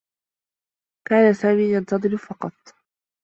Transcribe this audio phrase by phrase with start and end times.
[1.07, 2.53] كان سامي ينتظر فقط.